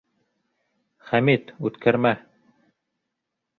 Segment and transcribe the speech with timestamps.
[1.09, 2.17] Хәмит, үткәрмә!